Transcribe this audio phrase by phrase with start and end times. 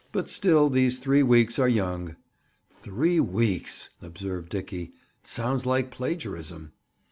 [0.11, 2.15] "But still these three weeks are young."
[2.81, 4.93] "'Three weeks!'" observed Dickie.
[5.21, 6.71] "Sounds like plagiarism!"